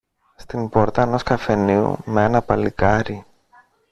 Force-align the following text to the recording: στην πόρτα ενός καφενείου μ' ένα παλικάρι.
στην 0.35 0.69
πόρτα 0.69 1.01
ενός 1.01 1.23
καφενείου 1.23 1.97
μ' 2.05 2.17
ένα 2.17 2.41
παλικάρι. 2.41 3.25